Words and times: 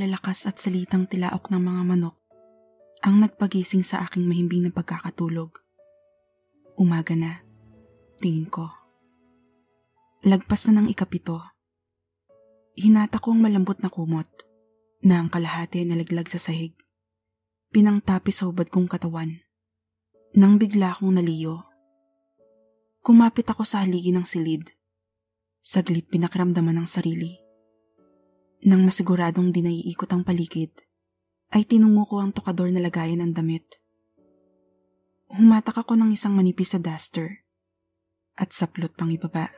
malalakas 0.00 0.48
at 0.48 0.56
salitang 0.56 1.04
tilaok 1.04 1.52
ng 1.52 1.60
mga 1.60 1.82
manok 1.84 2.16
ang 3.04 3.20
nagpagising 3.20 3.84
sa 3.84 4.00
aking 4.08 4.24
mahimbing 4.24 4.64
na 4.64 4.72
pagkakatulog. 4.72 5.60
Umaga 6.80 7.12
na, 7.12 7.44
tingin 8.16 8.48
ko. 8.48 8.72
Lagpas 10.24 10.72
na 10.72 10.80
ng 10.80 10.88
ikapito. 10.88 11.36
Hinata 12.80 13.20
ko 13.20 13.36
ang 13.36 13.44
malambot 13.44 13.76
na 13.84 13.92
kumot 13.92 14.28
na 15.04 15.20
ang 15.20 15.28
kalahati 15.28 15.84
nalaglag 15.84 16.32
sa 16.32 16.40
sahig. 16.40 16.72
Pinangtapi 17.68 18.32
sa 18.32 18.48
hubad 18.48 18.72
kong 18.72 18.88
katawan. 18.88 19.36
Nang 20.32 20.56
bigla 20.56 20.96
akong 20.96 21.12
naliyo. 21.12 21.60
Kumapit 23.04 23.52
ako 23.52 23.68
sa 23.68 23.84
haligi 23.84 24.16
ng 24.16 24.24
silid. 24.24 24.64
Saglit 25.60 26.08
pinakramdaman 26.08 26.80
ng 26.80 26.88
sarili. 26.88 27.49
Nang 28.60 28.84
masiguradong 28.84 29.56
di 29.56 29.64
naiikot 29.64 30.12
ang 30.12 30.20
paligid, 30.20 30.68
ay 31.56 31.64
tinungo 31.64 32.04
ko 32.04 32.20
ang 32.20 32.36
tokador 32.36 32.68
na 32.68 32.84
lagayan 32.84 33.24
ng 33.24 33.32
damit. 33.32 33.80
Humatak 35.32 35.80
ako 35.80 35.96
ng 35.96 36.12
isang 36.12 36.36
manipis 36.36 36.76
sa 36.76 36.80
duster 36.82 37.40
at 38.36 38.52
saplot 38.52 38.92
pang 38.98 39.08
ibaba. 39.08 39.48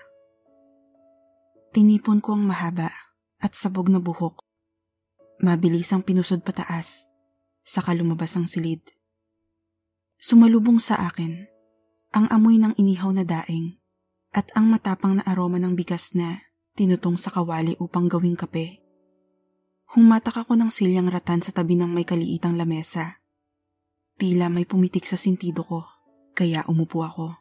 Tinipon 1.74 2.22
ko 2.22 2.36
ang 2.36 2.44
mahaba 2.46 2.92
at 3.42 3.58
sabog 3.58 3.90
na 3.90 3.98
buhok. 3.98 4.44
Mabilis 5.42 5.90
ang 5.90 6.06
pinusod 6.06 6.44
pataas, 6.46 7.10
saka 7.64 7.96
lumabas 7.96 8.38
ang 8.38 8.46
silid. 8.46 8.84
Sumalubong 10.22 10.78
sa 10.78 11.02
akin 11.10 11.50
ang 12.14 12.30
amoy 12.30 12.60
ng 12.60 12.78
inihaw 12.78 13.10
na 13.10 13.26
daing 13.26 13.82
at 14.30 14.52
ang 14.54 14.70
matapang 14.70 15.18
na 15.18 15.24
aroma 15.26 15.58
ng 15.58 15.74
bigas 15.74 16.14
na 16.14 16.44
tinutong 16.78 17.18
sa 17.18 17.34
kawali 17.34 17.74
upang 17.82 18.06
gawing 18.06 18.38
kape. 18.38 18.81
Humatak 19.92 20.48
ako 20.48 20.56
ng 20.56 20.72
silyang 20.72 21.12
ratan 21.12 21.44
sa 21.44 21.52
tabi 21.52 21.76
ng 21.76 21.92
may 21.92 22.08
kaliitang 22.08 22.56
lamesa. 22.56 23.20
Tila 24.16 24.48
may 24.48 24.64
pumitik 24.64 25.04
sa 25.04 25.20
sintido 25.20 25.68
ko, 25.68 25.84
kaya 26.32 26.64
umupo 26.64 27.04
ako. 27.04 27.36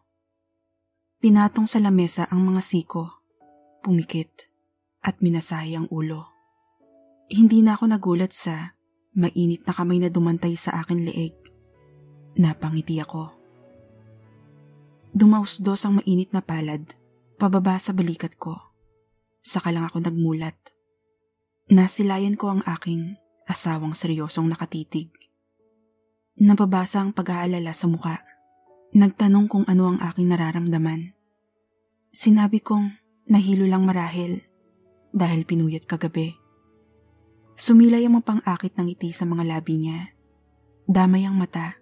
Pinatong 1.23 1.63
sa 1.63 1.79
lamesa 1.79 2.27
ang 2.27 2.43
mga 2.43 2.59
siko, 2.59 3.23
pumikit, 3.79 4.51
at 4.99 5.23
minasahe 5.23 5.79
ang 5.79 5.87
ulo. 5.95 6.27
Hindi 7.31 7.63
na 7.63 7.79
ako 7.79 7.87
nagulat 7.87 8.35
sa 8.35 8.75
mainit 9.15 9.63
na 9.63 9.71
kamay 9.71 10.03
na 10.03 10.11
dumantay 10.11 10.59
sa 10.59 10.83
akin 10.83 11.07
leeg. 11.07 11.31
Napangiti 12.35 12.99
ako. 12.99 13.31
Dumausdos 15.15 15.87
ang 15.87 16.03
mainit 16.03 16.35
na 16.35 16.43
palad, 16.43 16.83
pababa 17.39 17.79
sa 17.79 17.95
balikat 17.95 18.35
ko. 18.35 18.59
Saka 19.39 19.71
lang 19.71 19.87
ako 19.87 20.03
nagmulat. 20.03 20.80
Nasilayan 21.71 22.35
ko 22.35 22.51
ang 22.51 22.59
aking 22.67 23.15
asawang 23.47 23.95
seryosong 23.95 24.51
nakatitig. 24.51 25.07
Nababasa 26.35 26.99
ang 26.99 27.15
pag-aalala 27.15 27.71
sa 27.71 27.87
muka. 27.87 28.19
Nagtanong 28.91 29.47
kung 29.47 29.63
ano 29.71 29.95
ang 29.95 30.03
aking 30.03 30.27
nararamdaman. 30.35 31.15
Sinabi 32.11 32.59
kong 32.59 32.91
nahilo 33.31 33.63
lang 33.71 33.87
marahil 33.87 34.43
dahil 35.15 35.47
pinuyat 35.47 35.87
kagabi. 35.87 36.35
Sumilay 37.55 38.03
ang 38.03 38.19
mapang-akit 38.19 38.75
ng 38.75 38.91
ngiti 38.91 39.15
sa 39.15 39.23
mga 39.23 39.47
labi 39.47 39.79
niya. 39.79 40.11
Damay 40.91 41.23
ang 41.23 41.39
mata. 41.39 41.79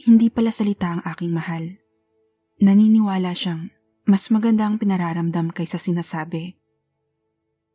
Hindi 0.00 0.32
pala 0.32 0.48
salita 0.48 0.88
ang 0.88 1.04
aking 1.04 1.36
mahal. 1.36 1.76
Naniniwala 2.64 3.36
siyang 3.36 3.68
mas 4.08 4.32
maganda 4.32 4.64
ang 4.64 4.80
pinararamdam 4.80 5.52
kaysa 5.52 5.76
sinasabi. 5.76 6.63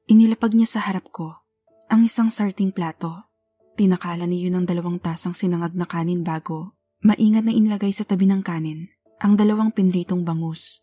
Inilapag 0.10 0.58
niya 0.58 0.66
sa 0.66 0.80
harap 0.90 1.14
ko 1.14 1.38
ang 1.86 2.02
isang 2.02 2.34
sarting 2.34 2.74
plato. 2.74 3.30
Tinakala 3.78 4.26
niyo 4.26 4.50
ng 4.50 4.66
dalawang 4.66 4.98
tasang 4.98 5.38
sinangag 5.38 5.78
na 5.78 5.86
kanin 5.86 6.26
bago, 6.26 6.74
maingat 7.06 7.46
na 7.46 7.54
inlagay 7.54 7.94
sa 7.94 8.02
tabi 8.10 8.26
ng 8.26 8.42
kanin 8.42 8.90
ang 9.22 9.38
dalawang 9.38 9.70
pinritong 9.70 10.26
bangus. 10.26 10.82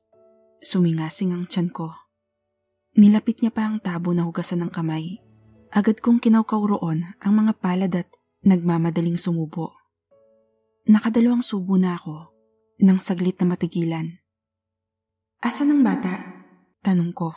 Sumingasing 0.63 1.35
ang 1.35 1.51
tiyan 1.51 1.75
ko. 1.75 1.91
Nilapit 2.95 3.43
niya 3.43 3.51
pa 3.51 3.67
ang 3.67 3.83
tabo 3.83 4.15
na 4.15 4.23
hugasan 4.23 4.63
ng 4.63 4.71
kamay. 4.71 5.19
Agad 5.75 5.99
kong 5.99 6.23
kinaukaw 6.23 6.63
roon 6.63 7.03
ang 7.19 7.35
mga 7.35 7.53
palad 7.59 7.93
at 7.99 8.09
nagmamadaling 8.47 9.19
sumubo. 9.19 9.75
Nakadalawang 10.87 11.43
subo 11.43 11.75
na 11.77 11.99
ako 11.99 12.31
nang 12.79 13.03
saglit 13.03 13.43
na 13.43 13.51
matigilan. 13.51 14.23
Asan 15.43 15.75
ang 15.75 15.83
bata? 15.83 16.15
Tanong 16.87 17.11
ko. 17.11 17.35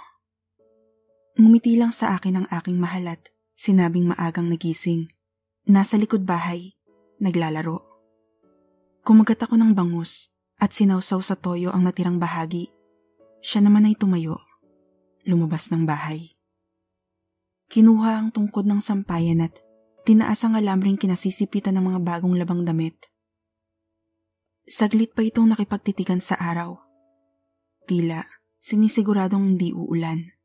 Ngumiti 1.39 1.79
lang 1.79 1.95
sa 1.95 2.19
akin 2.19 2.43
ang 2.43 2.47
aking 2.51 2.75
mahalat, 2.75 3.31
sinabing 3.55 4.11
maagang 4.11 4.51
nagising. 4.51 5.07
Nasa 5.71 5.95
likod 5.95 6.27
bahay, 6.27 6.75
naglalaro. 7.23 7.79
Kumagat 9.07 9.47
ako 9.47 9.55
ng 9.55 9.71
bangus 9.71 10.35
at 10.59 10.75
sinawsaw 10.75 11.23
sa 11.23 11.39
toyo 11.39 11.71
ang 11.71 11.87
natirang 11.87 12.19
bahagi. 12.19 12.67
Siya 13.39 13.63
naman 13.63 13.87
ay 13.87 13.95
tumayo. 13.95 14.35
Lumabas 15.23 15.71
ng 15.71 15.87
bahay. 15.87 16.35
Kinuha 17.71 18.19
ang 18.19 18.35
tungkod 18.35 18.67
ng 18.67 18.83
sampayan 18.83 19.39
at 19.39 19.63
tinaas 20.03 20.43
ang 20.43 20.59
alamring 20.59 20.99
kinasisipitan 20.99 21.79
ng 21.79 21.95
mga 21.95 21.99
bagong 22.03 22.35
labang 22.35 22.67
damit. 22.67 22.99
Saglit 24.67 25.15
pa 25.15 25.23
itong 25.23 25.55
nakipagtitigan 25.55 26.19
sa 26.19 26.35
araw. 26.35 26.75
Tila 27.87 28.27
sinisiguradong 28.59 29.55
hindi 29.55 29.71
uulan. 29.71 30.38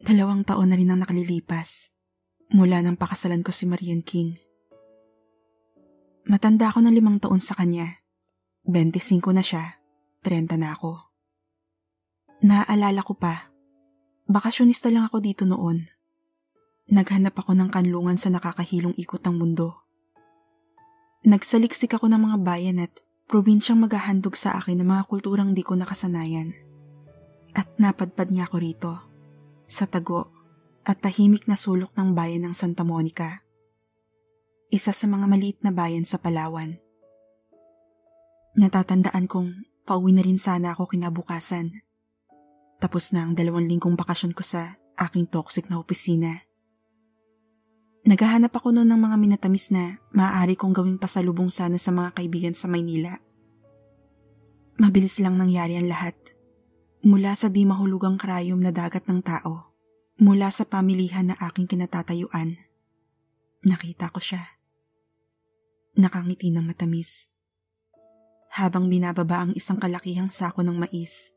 Dalawang 0.00 0.48
taon 0.48 0.72
na 0.72 0.80
rin 0.80 0.88
ang 0.88 1.04
nakalilipas 1.04 1.92
mula 2.56 2.80
nang 2.80 2.96
pakasalan 2.96 3.44
ko 3.44 3.52
si 3.52 3.68
Marian 3.68 4.00
King. 4.00 4.40
Matanda 6.24 6.72
ako 6.72 6.80
ng 6.80 6.94
limang 6.96 7.20
taon 7.20 7.38
sa 7.38 7.52
kanya. 7.52 8.00
25 8.64 9.20
na 9.36 9.44
siya, 9.44 9.80
30 10.24 10.56
na 10.56 10.72
ako. 10.72 10.96
Naaalala 12.40 13.04
ko 13.04 13.12
pa, 13.12 13.52
bakasyonista 14.24 14.88
lang 14.88 15.04
ako 15.04 15.20
dito 15.20 15.44
noon. 15.44 15.84
Naghanap 16.88 17.36
ako 17.36 17.52
ng 17.52 17.68
kanlungan 17.68 18.16
sa 18.16 18.32
nakakahilong 18.32 18.96
ikot 18.96 19.20
ng 19.20 19.36
mundo. 19.36 19.84
Nagsaliksik 21.28 21.92
ako 21.92 22.08
ng 22.08 22.20
mga 22.24 22.36
bayan 22.40 22.80
at 22.80 22.92
probinsyang 23.28 23.84
maghahandog 23.84 24.32
sa 24.32 24.56
akin 24.56 24.80
ng 24.80 24.88
mga 24.88 25.02
kulturang 25.12 25.52
di 25.52 25.60
ko 25.60 25.76
nakasanayan. 25.76 26.56
At 27.52 27.68
napadpad 27.76 28.32
niya 28.32 28.48
ako 28.48 28.56
rito, 28.56 28.92
sa 29.70 29.86
tago 29.86 30.34
at 30.82 30.98
tahimik 30.98 31.46
na 31.46 31.54
sulok 31.54 31.94
ng 31.94 32.10
bayan 32.10 32.50
ng 32.50 32.54
Santa 32.58 32.82
Monica. 32.82 33.46
Isa 34.74 34.90
sa 34.90 35.06
mga 35.06 35.30
maliit 35.30 35.62
na 35.62 35.70
bayan 35.70 36.02
sa 36.02 36.18
Palawan. 36.18 36.74
Natatandaan 38.58 39.30
kong 39.30 39.62
pauwi 39.86 40.10
na 40.10 40.26
rin 40.26 40.42
sana 40.42 40.74
ako 40.74 40.90
kinabukasan. 40.90 41.70
Tapos 42.82 43.14
na 43.14 43.22
ang 43.22 43.38
dalawang 43.38 43.70
linggong 43.70 43.94
bakasyon 43.94 44.34
ko 44.34 44.42
sa 44.42 44.74
aking 44.98 45.30
toxic 45.30 45.70
na 45.70 45.78
opisina. 45.78 46.42
Naghahanap 48.00 48.50
ako 48.50 48.74
noon 48.74 48.90
ng 48.90 49.00
mga 49.06 49.16
minatamis 49.20 49.70
na 49.70 50.00
maaari 50.10 50.56
kong 50.56 50.72
gawing 50.72 50.98
pasalubong 50.98 51.52
sana 51.52 51.76
sa 51.76 51.92
mga 51.92 52.16
kaibigan 52.16 52.56
sa 52.56 52.66
Maynila. 52.66 53.12
Mabilis 54.80 55.20
lang 55.20 55.36
nangyari 55.36 55.76
ang 55.76 55.86
lahat. 55.86 56.16
Mula 57.00 57.32
sa 57.32 57.48
di 57.48 57.64
mahulugang 57.64 58.20
krayom 58.20 58.60
na 58.60 58.72
dagat 58.72 59.08
ng 59.08 59.24
tao, 59.24 59.72
mula 60.20 60.52
sa 60.52 60.68
pamilihan 60.68 61.32
na 61.32 61.36
aking 61.40 61.64
kinatatayuan, 61.64 62.60
nakita 63.64 64.12
ko 64.12 64.20
siya. 64.20 64.44
Nakangiti 65.96 66.52
ng 66.52 66.64
matamis. 66.64 67.32
Habang 68.52 68.92
binababa 68.92 69.48
ang 69.48 69.52
isang 69.56 69.80
kalakihang 69.80 70.28
sako 70.28 70.60
ng 70.60 70.76
mais, 70.76 71.32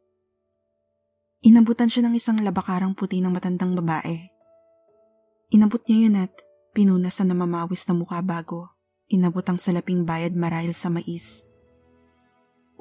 inabutan 1.45 1.87
siya 1.87 2.05
ng 2.09 2.19
isang 2.19 2.41
labakarang 2.41 2.91
puti 2.97 3.23
ng 3.23 3.31
matandang 3.31 3.77
babae. 3.77 4.29
Inabot 5.53 5.79
niya 5.85 5.97
yun 6.09 6.17
at 6.17 6.33
Pinunasan 6.73 7.29
na 7.29 7.37
mamawis 7.37 7.85
na 7.85 7.93
mukha 7.93 8.17
bago 8.25 8.73
inabot 9.05 9.45
ang 9.45 9.61
salaping 9.61 10.09
bayad 10.09 10.33
marahil 10.33 10.73
sa 10.73 10.89
mais. 10.89 11.45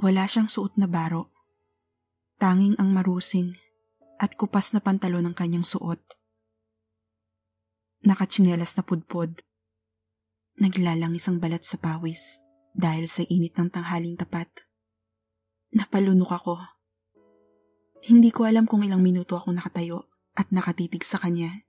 Wala 0.01 0.25
siyang 0.25 0.49
suot 0.49 0.81
na 0.81 0.89
baro. 0.89 1.29
Tanging 2.43 2.75
ang 2.83 2.91
marusing 2.91 3.55
at 4.19 4.35
kupas 4.35 4.75
na 4.75 4.83
pantalon 4.83 5.23
ng 5.31 5.37
kanyang 5.39 5.63
suot. 5.63 6.03
Nakatsinelas 8.03 8.75
na 8.75 8.83
pudpod. 8.83 9.47
Naglalang 10.59 11.15
isang 11.15 11.39
balat 11.39 11.63
sa 11.63 11.79
pawis 11.79 12.43
dahil 12.75 13.07
sa 13.07 13.23
init 13.31 13.55
ng 13.55 13.71
tanghaling 13.71 14.19
tapat. 14.19 14.51
Napalunok 15.71 16.35
ako. 16.35 16.59
Hindi 18.11 18.35
ko 18.35 18.51
alam 18.51 18.67
kung 18.67 18.83
ilang 18.83 19.07
minuto 19.07 19.39
ako 19.39 19.55
nakatayo 19.55 20.11
at 20.35 20.51
nakatitig 20.51 21.07
sa 21.07 21.23
kanya. 21.23 21.63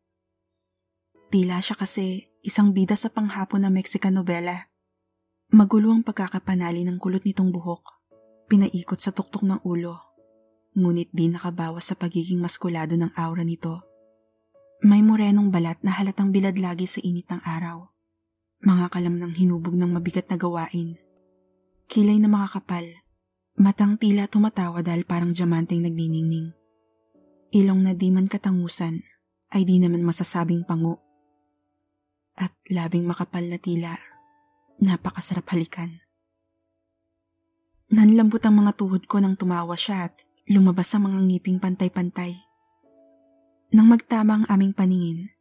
Tila 1.30 1.62
siya 1.62 1.78
kasi 1.78 2.34
isang 2.42 2.74
bida 2.74 2.98
sa 2.98 3.14
panghapon 3.14 3.62
na 3.62 3.70
Mexican 3.70 4.18
novela. 4.18 4.74
Magulo 5.54 5.94
ang 5.94 6.02
pagkakapanali 6.02 6.82
ng 6.82 6.98
kulot 6.98 7.22
nitong 7.30 7.54
buhok. 7.54 8.02
Pinaikot 8.50 8.98
sa 8.98 9.14
tuktok 9.14 9.46
ng 9.46 9.62
ulo. 9.62 10.13
Ngunit 10.74 11.14
di 11.14 11.30
nakabawas 11.30 11.94
sa 11.94 11.96
pagiging 11.96 12.42
maskulado 12.42 12.98
ng 12.98 13.14
aura 13.14 13.46
nito. 13.46 13.86
May 14.82 15.06
morenong 15.06 15.54
balat 15.54 15.80
na 15.86 15.94
halatang 15.94 16.34
bilad 16.34 16.58
lagi 16.58 16.90
sa 16.90 16.98
init 17.00 17.30
ng 17.30 17.46
araw. 17.46 17.88
Mga 18.66 18.90
kalam 18.90 19.16
ng 19.22 19.34
hinubog 19.38 19.78
ng 19.78 19.94
mabigat 19.94 20.28
na 20.34 20.36
gawain. 20.36 20.98
Kilay 21.86 22.18
na 22.18 22.26
makakapal. 22.26 22.90
Matang 23.54 24.02
tila 24.02 24.26
tumatawa 24.26 24.82
dahil 24.82 25.06
parang 25.06 25.30
diamanteng 25.30 25.86
nagniningning. 25.86 26.58
Ilong 27.54 27.86
na 27.86 27.94
di 27.94 28.10
man 28.10 28.26
katangusan 28.26 29.06
ay 29.54 29.62
di 29.62 29.78
naman 29.78 30.02
masasabing 30.02 30.66
pango. 30.66 30.98
At 32.34 32.50
labing 32.66 33.06
makapal 33.06 33.46
na 33.46 33.62
tila, 33.62 33.94
napakasarap 34.82 35.46
halikan. 35.54 36.02
Nanlambot 37.94 38.42
ang 38.42 38.58
mga 38.66 38.74
tuhod 38.74 39.06
ko 39.06 39.22
nang 39.22 39.38
tumawa 39.38 39.78
siya 39.78 40.10
at 40.10 40.26
lumabas 40.50 40.92
ang 40.92 41.08
mga 41.08 41.20
ngiping 41.24 41.60
pantay-pantay. 41.60 42.36
Nang 43.74 43.88
magtama 43.88 44.44
ang 44.44 44.46
aming 44.52 44.76
paningin, 44.76 45.32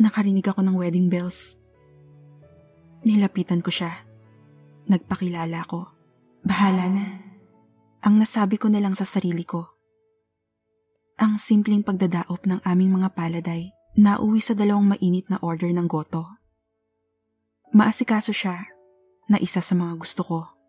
nakarinig 0.00 0.46
ako 0.48 0.64
ng 0.64 0.76
wedding 0.80 1.12
bells. 1.12 1.60
Nilapitan 3.04 3.60
ko 3.60 3.68
siya. 3.68 3.92
Nagpakilala 4.88 5.60
ko. 5.68 5.88
Bahala 6.40 6.88
na. 6.88 7.04
Ang 8.00 8.16
nasabi 8.16 8.56
ko 8.56 8.72
na 8.72 8.80
lang 8.80 8.96
sa 8.96 9.04
sarili 9.04 9.44
ko. 9.44 9.68
Ang 11.20 11.36
simpleng 11.36 11.84
pagdadaop 11.84 12.48
ng 12.48 12.64
aming 12.64 12.96
mga 12.96 13.12
paladay 13.12 13.68
na 14.00 14.16
uwi 14.16 14.40
sa 14.40 14.56
dalawang 14.56 14.88
mainit 14.88 15.28
na 15.28 15.36
order 15.44 15.68
ng 15.68 15.84
goto. 15.84 16.24
Maasikaso 17.76 18.32
siya 18.32 18.66
na 19.28 19.36
isa 19.36 19.60
sa 19.60 19.76
mga 19.76 20.00
gusto 20.00 20.24
ko. 20.24 20.59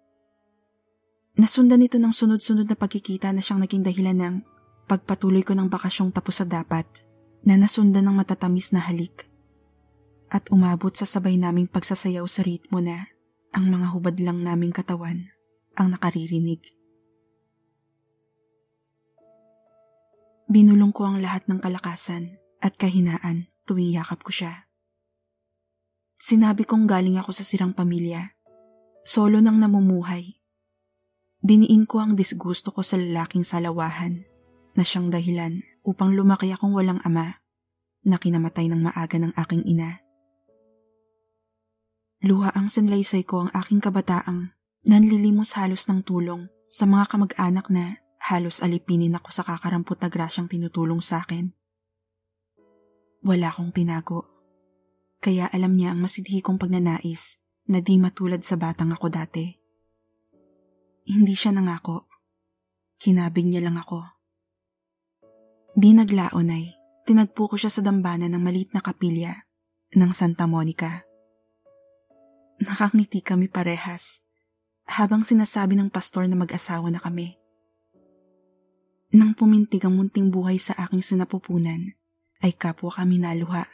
Nasundan 1.39 1.79
nito 1.79 1.95
ng 1.95 2.11
sunod-sunod 2.11 2.67
na 2.67 2.75
pagkikita 2.75 3.31
na 3.31 3.39
siyang 3.39 3.63
naging 3.63 3.87
dahilan 3.87 4.17
ng 4.19 4.35
pagpatuloy 4.91 5.47
ko 5.47 5.55
ng 5.55 5.71
bakasyong 5.71 6.11
tapos 6.11 6.43
sa 6.43 6.45
dapat 6.47 6.83
na 7.47 7.55
nasundan 7.55 8.03
ng 8.11 8.15
matatamis 8.19 8.75
na 8.75 8.83
halik 8.83 9.31
at 10.31 10.47
umabot 10.51 10.91
sa 10.91 11.07
sabay 11.07 11.35
naming 11.35 11.67
pagsasayaw 11.67 12.23
sa 12.27 12.43
ritmo 12.43 12.79
na 12.79 13.07
ang 13.51 13.67
mga 13.67 13.87
hubad 13.95 14.15
lang 14.19 14.43
naming 14.43 14.71
katawan 14.71 15.27
ang 15.75 15.91
nakaririnig. 15.91 16.63
Binulong 20.51 20.91
ko 20.91 21.07
ang 21.07 21.23
lahat 21.23 21.47
ng 21.47 21.63
kalakasan 21.63 22.35
at 22.59 22.75
kahinaan 22.75 23.47
tuwing 23.63 23.95
yakap 23.95 24.19
ko 24.19 24.31
siya. 24.35 24.67
Sinabi 26.19 26.67
kong 26.67 26.91
galing 26.91 27.15
ako 27.15 27.31
sa 27.31 27.47
sirang 27.47 27.71
pamilya, 27.71 28.35
solo 29.07 29.39
nang 29.39 29.57
namumuhay. 29.57 30.40
Diniin 31.41 31.89
ko 31.89 31.97
ang 31.97 32.13
disgusto 32.13 32.69
ko 32.69 32.85
sa 32.85 33.01
lalaking 33.01 33.41
salawahan 33.41 34.21
na 34.77 34.85
siyang 34.85 35.09
dahilan 35.09 35.65
upang 35.81 36.13
lumaki 36.13 36.53
akong 36.53 36.77
walang 36.77 37.01
ama 37.01 37.41
na 38.05 38.21
kinamatay 38.21 38.69
ng 38.69 38.81
maaga 38.81 39.17
ng 39.17 39.33
aking 39.33 39.65
ina. 39.65 40.01
Luha 42.21 42.53
ang 42.53 42.69
sanlaysay 42.69 43.25
ko 43.25 43.45
ang 43.45 43.49
aking 43.57 43.81
kabataang 43.81 44.53
nanlilimos 44.85 45.57
halos 45.57 45.89
ng 45.89 46.05
tulong 46.05 46.45
sa 46.69 46.85
mga 46.85 47.09
kamag-anak 47.09 47.73
na 47.73 47.97
halos 48.21 48.61
alipinin 48.61 49.17
ako 49.17 49.33
sa 49.33 49.41
kakarampot 49.41 49.97
na 49.97 50.13
grasyang 50.13 50.45
tinutulong 50.45 51.01
sa 51.01 51.25
akin. 51.25 51.49
Wala 53.25 53.49
akong 53.49 53.73
tinago. 53.73 54.29
Kaya 55.21 55.49
alam 55.49 55.73
niya 55.73 55.93
ang 55.93 56.05
masidhi 56.05 56.41
kong 56.41 56.61
pagnanais 56.61 57.41
na 57.69 57.81
di 57.81 57.97
matulad 57.97 58.41
sa 58.41 58.57
batang 58.57 58.93
ako 58.93 59.09
dati. 59.09 59.60
Hindi 61.07 61.33
siya 61.33 61.53
nangako. 61.55 62.05
Kinabig 63.01 63.49
niya 63.49 63.65
lang 63.65 63.81
ako. 63.81 64.05
Di 65.73 65.95
naglaon 65.95 66.53
ay, 66.53 66.75
tinagpo 67.07 67.49
ko 67.49 67.55
siya 67.57 67.73
sa 67.73 67.81
dambana 67.81 68.29
ng 68.29 68.41
malit 68.41 68.69
na 68.75 68.83
kapilya 68.83 69.33
ng 69.97 70.11
Santa 70.13 70.45
Monica. 70.45 71.01
Nakangiti 72.61 73.25
kami 73.25 73.49
parehas 73.49 74.21
habang 74.85 75.25
sinasabi 75.25 75.73
ng 75.79 75.89
pastor 75.89 76.29
na 76.29 76.37
mag-asawa 76.37 76.93
na 76.93 77.01
kami. 77.01 77.41
Nang 79.11 79.35
pumintig 79.35 79.83
ang 79.83 79.99
munting 79.99 80.31
buhay 80.31 80.55
sa 80.55 80.71
aking 80.87 81.03
sinapupunan, 81.03 81.97
ay 82.39 82.55
kapwa 82.55 82.95
kami 82.95 83.19
naluha. 83.19 83.67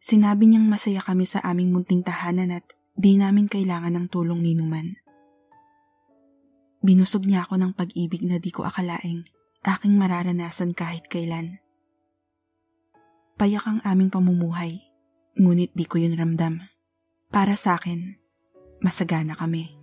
Sinabi 0.00 0.48
niyang 0.48 0.68
masaya 0.68 1.00
kami 1.00 1.24
sa 1.24 1.40
aming 1.44 1.72
munting 1.72 2.04
tahanan 2.04 2.52
at 2.52 2.64
di 2.96 3.16
namin 3.16 3.48
kailangan 3.48 3.96
ng 3.96 4.06
tulong 4.12 4.44
ni 4.44 4.52
Numan. 4.56 4.99
Binusog 6.80 7.28
niya 7.28 7.44
ako 7.44 7.60
ng 7.60 7.72
pag-ibig 7.76 8.24
na 8.24 8.40
di 8.40 8.48
ko 8.48 8.64
akalaing 8.64 9.28
aking 9.60 10.00
mararanasan 10.00 10.72
kahit 10.72 11.04
kailan. 11.12 11.60
Payak 13.36 13.68
ang 13.68 13.80
aming 13.84 14.08
pamumuhay, 14.08 14.80
ngunit 15.36 15.76
di 15.76 15.84
ko 15.84 16.00
yun 16.00 16.16
ramdam. 16.16 16.64
Para 17.28 17.52
sa 17.60 17.76
akin, 17.76 18.16
masagana 18.80 19.36
kami. 19.36 19.76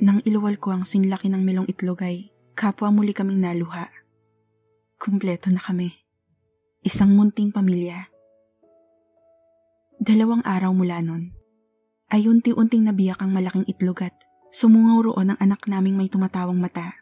Nang 0.00 0.24
iluwal 0.24 0.56
ko 0.56 0.72
ang 0.72 0.88
sinlaki 0.88 1.28
ng 1.28 1.44
melong 1.44 1.68
itlog 1.68 2.00
ay 2.02 2.32
kapwa 2.56 2.88
muli 2.88 3.12
kaming 3.12 3.44
naluha. 3.44 3.86
Kumpleto 4.96 5.52
na 5.52 5.60
kami. 5.60 5.92
Isang 6.82 7.14
munting 7.14 7.52
pamilya. 7.52 8.08
Dalawang 10.02 10.42
araw 10.42 10.74
mula 10.74 10.98
nun, 11.04 11.30
ay 12.10 12.26
unti-unting 12.26 12.90
nabiyak 12.90 13.22
ang 13.22 13.30
malaking 13.30 13.68
itlog 13.70 14.02
at 14.02 14.16
sumungaw 14.52 15.08
roon 15.08 15.32
ang 15.32 15.38
anak 15.40 15.64
naming 15.64 15.96
may 15.96 16.12
tumatawang 16.12 16.60
mata. 16.60 17.00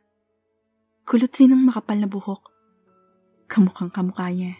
Kulot 1.02 1.34
rin 1.34 1.50
ang 1.50 1.66
makapal 1.66 1.98
na 1.98 2.06
buhok. 2.06 2.46
Kamukhang 3.50 3.90
kamukha 3.90 4.30
niya. 4.30 4.54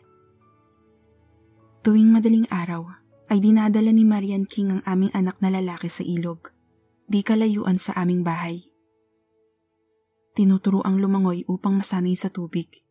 Tuwing 1.87 2.11
madaling 2.11 2.51
araw, 2.51 2.91
ay 3.31 3.39
dinadala 3.39 3.95
ni 3.95 4.03
Marian 4.03 4.43
King 4.43 4.75
ang 4.75 4.83
aming 4.83 5.15
anak 5.15 5.39
na 5.39 5.55
lalaki 5.55 5.87
sa 5.87 6.03
ilog. 6.03 6.51
Di 7.07 7.23
kalayuan 7.23 7.79
sa 7.79 7.95
aming 8.03 8.27
bahay. 8.27 8.67
Tinuturo 10.35 10.83
ang 10.83 10.99
lumangoy 10.99 11.47
upang 11.47 11.79
masanay 11.79 12.19
sa 12.19 12.27
tubig. 12.27 12.83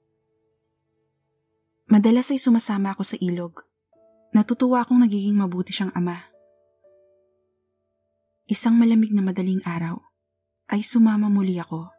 Madalas 1.92 2.32
ay 2.32 2.40
sumasama 2.40 2.96
ako 2.96 3.04
sa 3.04 3.18
ilog. 3.20 3.68
Natutuwa 4.32 4.84
akong 4.84 5.04
nagiging 5.04 5.36
mabuti 5.36 5.76
siyang 5.76 5.92
ama. 5.92 6.24
Isang 8.50 8.82
malamig 8.82 9.14
na 9.14 9.22
madaling 9.22 9.62
araw 9.62 10.02
ay 10.74 10.82
sumama 10.82 11.30
muli 11.30 11.62
ako 11.62 11.94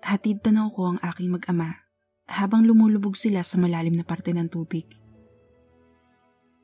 Hatid 0.00 0.40
tanaw 0.40 0.72
ko 0.72 0.90
ang 0.90 0.98
aking 1.04 1.28
mag-ama 1.28 1.86
habang 2.24 2.64
lumulubog 2.64 3.20
sila 3.20 3.44
sa 3.44 3.60
malalim 3.60 4.00
na 4.00 4.04
parte 4.06 4.32
ng 4.32 4.48
tubig. 4.48 4.88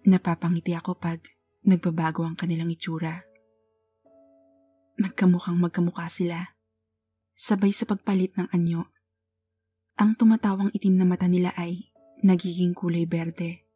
Napapangiti 0.08 0.72
ako 0.72 0.96
pag 0.96 1.20
nagbabago 1.66 2.25
ang 2.25 2.38
kanilang 2.38 2.72
itsura. 2.72 3.22
Magkamukhang 4.96 5.60
magkamukha 5.60 6.08
sila. 6.08 6.56
Sabay 7.37 7.76
sa 7.76 7.84
pagpalit 7.84 8.32
ng 8.40 8.49
anyo. 8.50 8.88
Ang 10.00 10.16
tumatawang 10.16 10.72
itim 10.72 10.96
na 10.96 11.04
mata 11.04 11.28
nila 11.28 11.52
ay 11.60 11.92
nagiging 12.25 12.72
kulay 12.72 13.04
berde. 13.04 13.68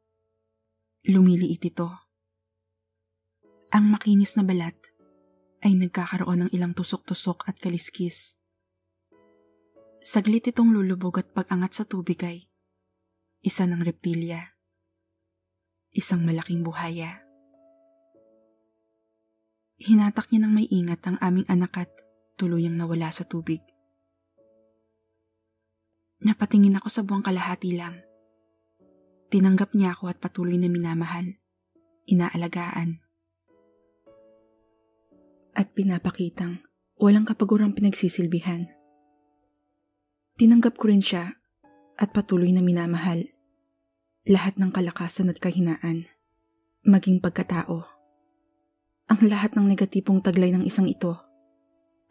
Lumiliit 1.04 1.60
ito. 1.60 2.09
Ang 3.70 3.94
makinis 3.94 4.34
na 4.34 4.42
balat 4.42 4.76
ay 5.62 5.78
nagkakaroon 5.78 6.46
ng 6.46 6.50
ilang 6.56 6.74
tusok-tusok 6.74 7.46
at 7.46 7.56
kaliskis 7.62 8.40
Saglit 10.00 10.48
itong 10.48 10.72
lulubog 10.72 11.20
at 11.20 11.28
pag-angat 11.28 11.76
sa 11.76 11.84
tubig 11.84 12.16
ay 12.24 12.48
isa 13.44 13.68
ng 13.68 13.84
reptilya. 13.84 14.40
Isang 15.92 16.24
malaking 16.24 16.64
buhaya. 16.64 17.20
Hinatak 19.76 20.32
niya 20.32 20.40
ng 20.48 20.52
may 20.56 20.64
ingat 20.72 21.04
ang 21.04 21.20
aming 21.20 21.44
anak 21.52 21.84
at 21.84 21.92
tuluyang 22.40 22.80
nawala 22.80 23.12
sa 23.12 23.28
tubig. 23.28 23.60
Napatingin 26.24 26.80
ako 26.80 26.88
sa 26.88 27.04
buwang 27.04 27.24
kalahati 27.24 27.76
lang. 27.76 28.00
Tinanggap 29.28 29.76
niya 29.76 29.92
ako 29.92 30.08
at 30.08 30.16
patuloy 30.16 30.56
na 30.56 30.72
minamahal, 30.72 31.36
inaalagaan. 32.08 33.04
At 35.54 35.74
pinapakitang 35.74 36.62
walang 37.00 37.24
kapagurang 37.24 37.72
pinagsisilbihan. 37.72 38.68
Tinanggap 40.36 40.76
ko 40.76 40.92
rin 40.92 41.00
siya 41.00 41.32
at 41.96 42.12
patuloy 42.12 42.52
na 42.52 42.60
minamahal. 42.60 43.24
Lahat 44.28 44.60
ng 44.60 44.68
kalakasan 44.68 45.32
at 45.32 45.40
kahinaan, 45.40 46.04
maging 46.84 47.24
pagkatao. 47.24 47.88
Ang 49.08 49.20
lahat 49.26 49.56
ng 49.56 49.64
negatipong 49.64 50.20
taglay 50.20 50.52
ng 50.52 50.64
isang 50.68 50.86
ito, 50.86 51.16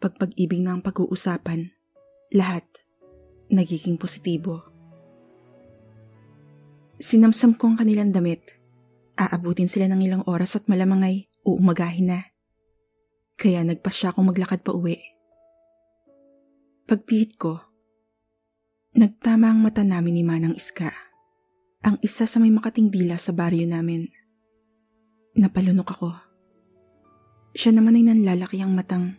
pagpag-ibig 0.02 0.62
ng 0.62 0.82
pag-uusapan, 0.82 1.70
lahat 2.34 2.66
nagiging 3.50 3.98
positibo. 3.98 4.62
Sinamsam 7.02 7.58
ko 7.58 7.72
ang 7.72 7.76
kanilang 7.78 8.14
damit. 8.14 8.42
Aabutin 9.18 9.66
sila 9.70 9.90
ng 9.90 10.02
ilang 10.02 10.22
oras 10.26 10.54
at 10.58 10.66
malamang 10.70 11.02
ay 11.02 11.16
uumagahin 11.46 12.14
na. 12.14 12.29
Kaya 13.40 13.64
nagpa 13.64 13.88
siya 13.88 14.12
akong 14.12 14.28
maglakad 14.28 14.60
pa 14.60 14.76
uwi. 14.76 15.00
Pagpihit 16.84 17.40
ko, 17.40 17.70
Nagtama 18.90 19.54
ang 19.54 19.62
mata 19.62 19.86
namin 19.86 20.18
ni 20.18 20.26
Manang 20.26 20.58
Iska, 20.58 20.90
ang 21.86 22.02
isa 22.02 22.26
sa 22.26 22.42
may 22.42 22.50
makating 22.50 22.90
dila 22.90 23.14
sa 23.22 23.30
baryo 23.30 23.62
namin. 23.62 24.10
Napalunok 25.38 25.88
ako. 25.94 26.10
Siya 27.54 27.70
naman 27.70 27.94
ay 27.94 28.10
nanlalaki 28.10 28.58
ang 28.58 28.74
matang, 28.74 29.14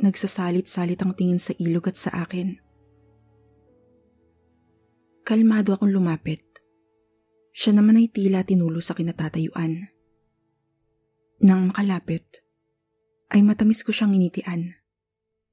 nagsasalit-salit 0.00 0.96
ang 1.04 1.12
tingin 1.12 1.36
sa 1.36 1.52
ilog 1.60 1.92
at 1.92 1.96
sa 2.00 2.24
akin. 2.24 2.56
Kalmado 5.28 5.76
akong 5.76 5.92
lumapit. 5.92 6.40
Siya 7.52 7.76
naman 7.76 8.00
ay 8.00 8.08
tila 8.08 8.48
tinulo 8.48 8.80
sa 8.80 8.96
kinatatayuan. 8.96 9.92
Nang 11.44 11.68
makalapit, 11.68 12.41
ay 13.32 13.40
matamis 13.40 13.80
ko 13.80 13.90
siyang 13.90 14.12
initian. 14.12 14.76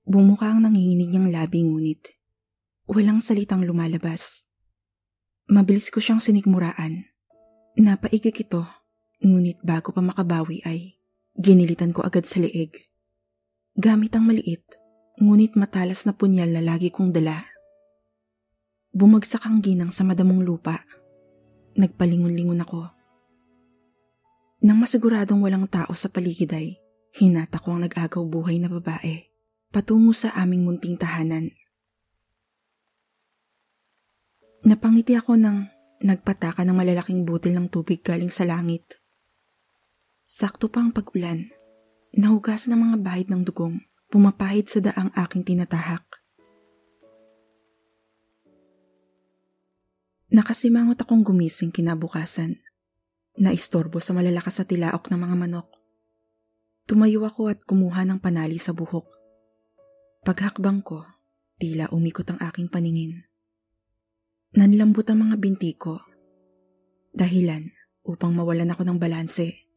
Bumuka 0.03 0.51
ang 0.51 0.67
nanginginig 0.67 1.09
niyang 1.09 1.31
labi 1.31 1.63
ngunit 1.63 2.19
walang 2.89 3.23
salitang 3.23 3.63
lumalabas. 3.63 4.49
Mabilis 5.49 5.87
ko 5.93 6.03
siyang 6.03 6.21
sinikmuraan. 6.21 7.07
Napaigik 7.79 8.43
ito 8.43 8.65
Ngunit 9.19 9.59
bago 9.59 9.91
pa 9.91 9.99
makabawi 9.99 10.63
ay 10.63 10.95
ginilitan 11.35 11.91
ko 11.91 12.07
agad 12.07 12.23
sa 12.23 12.39
leeg. 12.39 12.71
Gamit 13.75 14.15
ang 14.15 14.23
maliit, 14.23 14.63
ngunit 15.19 15.59
matalas 15.59 16.07
na 16.07 16.15
punyal 16.15 16.47
na 16.55 16.63
lagi 16.63 16.87
kong 16.87 17.11
dala. 17.11 17.43
Bumagsak 18.95 19.43
ang 19.43 19.59
ginang 19.59 19.91
sa 19.91 20.07
madamong 20.07 20.39
lupa. 20.39 20.79
Nagpalingon-lingon 21.75 22.63
ako. 22.63 22.87
Nang 24.63 24.79
masiguradong 24.79 25.43
walang 25.43 25.67
tao 25.67 25.91
sa 25.91 26.07
paligid 26.07 26.55
ay, 26.55 26.79
hinata 27.15 27.57
ko 27.61 27.77
ang 27.77 27.85
nag-agaw 27.87 28.23
buhay 28.25 28.61
na 28.61 28.69
babae 28.69 29.29
patungo 29.69 30.17
sa 30.17 30.33
aming 30.33 30.65
munting 30.65 30.97
tahanan. 30.97 31.53
Napangiti 34.65 35.13
ako 35.13 35.37
nang 35.37 35.69
nagpataka 36.01 36.65
ng 36.65 36.75
malalaking 36.75 37.23
butil 37.23 37.55
ng 37.55 37.69
tubig 37.71 38.01
galing 38.01 38.33
sa 38.33 38.43
langit. 38.49 38.99
Sakto 40.25 40.67
pa 40.67 40.83
ang 40.83 40.91
pag-ulan. 40.91 41.47
Nahugasan 42.17 42.73
ng 42.75 42.81
mga 42.81 42.97
bahid 43.05 43.27
ng 43.29 43.45
dugong. 43.45 43.79
Pumapahid 44.09 44.65
sa 44.65 44.81
daang 44.81 45.13
aking 45.13 45.45
tinatahak. 45.45 46.01
Nakasimangot 50.33 50.97
akong 51.01 51.21
gumising 51.21 51.69
kinabukasan. 51.69 52.57
Naistorbo 53.37 54.01
sa 54.01 54.17
malalakas 54.17 54.61
na 54.61 54.65
tilaok 54.65 55.07
ng 55.09 55.19
mga 55.21 55.35
manok. 55.37 55.78
Tumayo 56.89 57.21
ako 57.21 57.53
at 57.53 57.61
kumuha 57.69 58.01
ng 58.01 58.17
panali 58.17 58.57
sa 58.57 58.73
buhok. 58.73 59.05
Paghakbang 60.25 60.81
ko, 60.81 61.05
tila 61.61 61.85
umikot 61.93 62.25
ang 62.33 62.41
aking 62.41 62.65
paningin. 62.65 63.29
Nanlambot 64.57 65.05
ang 65.05 65.29
mga 65.29 65.37
binti 65.37 65.77
ko. 65.77 66.01
Dahilan 67.13 67.69
upang 68.01 68.33
mawalan 68.33 68.73
ako 68.73 68.89
ng 68.89 68.97
balanse. 68.97 69.69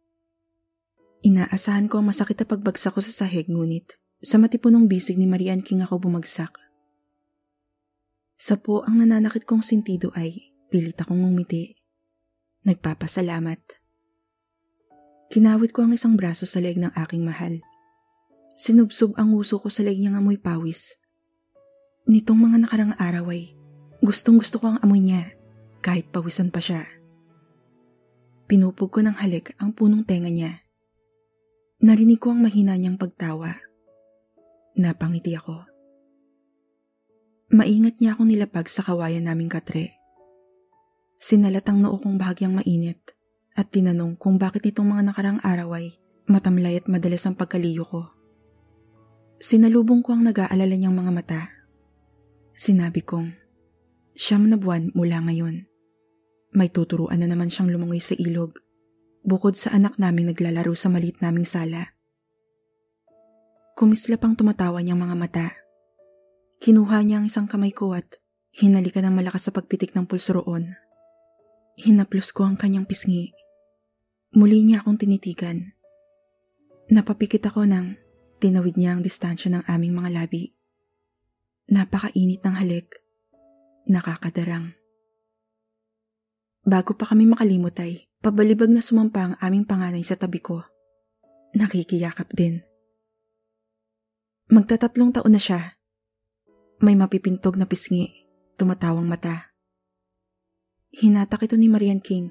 Inaasahan 1.20 1.92
ko 1.92 2.00
ang 2.00 2.08
masakit 2.08 2.40
na 2.40 2.48
pagbagsak 2.48 2.96
ko 2.96 3.04
sa 3.04 3.28
sahig 3.28 3.44
ngunit 3.44 3.92
sa 4.24 4.40
matipunong 4.40 4.88
bisig 4.88 5.20
ni 5.20 5.28
Marian 5.28 5.60
King 5.60 5.84
ako 5.84 6.08
bumagsak. 6.08 6.56
Sa 8.40 8.56
po 8.56 8.88
ang 8.88 9.04
nananakit 9.04 9.44
kong 9.44 9.60
sentido 9.60 10.08
ay 10.16 10.56
pilit 10.72 10.96
akong 10.96 11.20
ngumiti. 11.20 11.76
Nagpapasalamat. 12.64 13.81
Kinawit 15.32 15.72
ko 15.72 15.88
ang 15.88 15.96
isang 15.96 16.12
braso 16.12 16.44
sa 16.44 16.60
leeg 16.60 16.76
ng 16.76 16.92
aking 16.92 17.24
mahal. 17.24 17.56
Sinubsob 18.52 19.16
ang 19.16 19.32
uso 19.32 19.56
ko 19.56 19.72
sa 19.72 19.80
leeg 19.80 19.96
niyang 19.96 20.20
amoy 20.20 20.36
pawis. 20.36 21.00
Nitong 22.04 22.36
mga 22.36 22.68
nakarang 22.68 22.92
araw 23.00 23.32
ay 23.32 23.56
gustong 24.04 24.36
gusto 24.36 24.60
ko 24.60 24.76
ang 24.76 24.78
amoy 24.84 25.00
niya 25.00 25.32
kahit 25.80 26.12
pawisan 26.12 26.52
pa 26.52 26.60
siya. 26.60 26.84
Pinupog 28.44 28.92
ko 28.92 29.00
ng 29.00 29.16
halik 29.16 29.56
ang 29.56 29.72
punong 29.72 30.04
tenga 30.04 30.28
niya 30.28 30.62
Narinig 31.82 32.22
ko 32.22 32.30
ang 32.30 32.46
mahina 32.46 32.78
niyang 32.78 32.94
pagtawa. 32.94 33.58
Napangiti 34.78 35.34
ako. 35.34 35.66
Maingat 37.50 37.98
niya 37.98 38.14
akong 38.14 38.30
nilapag 38.30 38.70
sa 38.70 38.86
kawayan 38.86 39.26
naming 39.26 39.50
katre. 39.50 39.90
Sinalat 41.18 41.66
ang 41.66 41.82
noo 41.82 41.98
kong 41.98 42.22
bahagyang 42.22 42.54
mainit 42.54 43.02
at 43.52 43.68
tinanong 43.68 44.16
kung 44.16 44.40
bakit 44.40 44.64
itong 44.72 44.88
mga 44.96 45.12
nakarang 45.12 45.38
araw 45.44 45.76
ay 45.76 45.96
matamlay 46.28 46.80
at 46.80 46.86
madalas 46.88 47.24
ang 47.28 47.36
pagkaliyo 47.36 47.84
ko. 47.84 48.08
Sinalubong 49.42 50.00
ko 50.06 50.14
ang 50.14 50.22
nag-aalala 50.22 50.74
niyang 50.78 50.94
mga 50.94 51.12
mata. 51.12 51.40
Sinabi 52.54 53.02
kong, 53.02 53.34
siyam 54.14 54.46
na 54.46 54.54
buwan 54.54 54.94
mula 54.94 55.18
ngayon. 55.26 55.66
May 56.54 56.70
tuturuan 56.70 57.18
na 57.20 57.26
naman 57.26 57.50
siyang 57.50 57.72
lumangoy 57.72 57.98
sa 57.98 58.14
ilog 58.14 58.60
bukod 59.26 59.58
sa 59.58 59.74
anak 59.74 59.98
naming 59.98 60.30
naglalaro 60.30 60.74
sa 60.78 60.92
maliit 60.92 61.18
naming 61.18 61.48
sala. 61.48 61.94
Kumislap 63.74 64.22
ang 64.22 64.38
tumatawa 64.38 64.78
niyang 64.78 65.00
mga 65.00 65.16
mata. 65.16 65.46
Kinuha 66.62 67.02
niya 67.02 67.18
ang 67.18 67.26
isang 67.26 67.50
kamay 67.50 67.74
ko 67.74 67.96
at 67.98 68.06
hinalikan 68.54 69.08
ng 69.10 69.18
malakas 69.18 69.48
sa 69.48 69.50
pagpitik 69.50 69.96
ng 69.96 70.06
pulso 70.06 70.38
roon. 70.38 70.76
Hinaplos 71.74 72.30
ko 72.30 72.46
ang 72.46 72.54
kanyang 72.54 72.86
pisngi. 72.86 73.34
Muli 74.32 74.64
niya 74.64 74.80
akong 74.80 74.96
tinitigan. 75.00 75.76
Napapikit 76.88 77.44
ako 77.44 77.68
nang 77.68 77.96
tinawid 78.40 78.80
niya 78.80 78.96
ang 78.96 79.04
distansya 79.04 79.52
ng 79.52 79.64
aming 79.68 79.92
mga 79.92 80.10
labi. 80.24 80.52
Napakainit 81.68 82.40
ng 82.44 82.56
halik. 82.56 82.88
Nakakadarang. 83.88 84.72
Bago 86.62 86.94
pa 86.94 87.10
kami 87.10 87.26
makalimot 87.26 87.74
ay 87.82 88.12
Pabalibag 88.22 88.70
na 88.70 88.78
sumampa 88.78 89.18
ang 89.26 89.34
aming 89.42 89.66
panganay 89.66 90.06
sa 90.06 90.14
tabi 90.14 90.38
ko. 90.38 90.62
Nakikiyakap 91.58 92.30
din. 92.30 92.62
Magtatatlong 94.46 95.10
taon 95.10 95.34
na 95.34 95.42
siya. 95.42 95.74
May 96.78 96.94
mapipintog 96.94 97.58
na 97.58 97.66
pisngi, 97.66 98.30
tumatawang 98.54 99.10
mata. 99.10 99.50
Hinatak 100.94 101.50
ito 101.50 101.58
ni 101.58 101.66
Marian 101.66 101.98
King. 101.98 102.30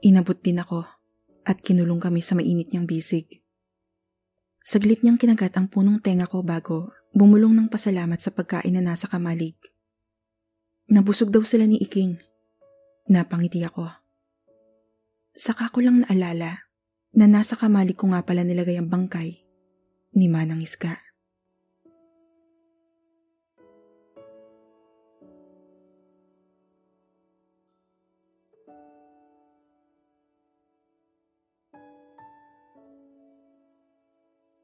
Inabot 0.00 0.40
din 0.40 0.64
ako 0.64 0.88
at 1.48 1.64
kinulong 1.64 1.96
kami 1.96 2.20
sa 2.20 2.36
mainit 2.36 2.68
niyang 2.68 2.84
bisig. 2.84 3.40
Saglit 4.60 5.00
niyang 5.00 5.16
kinagat 5.16 5.56
ang 5.56 5.72
punong 5.72 6.04
tenga 6.04 6.28
ko 6.28 6.44
bago 6.44 6.92
bumulong 7.16 7.56
ng 7.56 7.72
pasalamat 7.72 8.20
sa 8.20 8.28
pagkain 8.28 8.76
na 8.76 8.84
nasa 8.84 9.08
kamalig. 9.08 9.56
Nabusog 10.92 11.32
daw 11.32 11.40
sila 11.40 11.64
ni 11.64 11.80
Iking. 11.80 12.20
Napangiti 13.08 13.64
ako. 13.64 13.88
Saka 15.32 15.72
ko 15.72 15.80
lang 15.80 16.04
naalala 16.04 16.68
na 17.16 17.24
nasa 17.24 17.56
kamali 17.56 17.96
ko 17.96 18.12
nga 18.12 18.20
pala 18.20 18.44
nilagay 18.44 18.76
ang 18.76 18.92
bangkay 18.92 19.40
ni 20.12 20.28
Manang 20.28 20.60
Iska. 20.60 21.07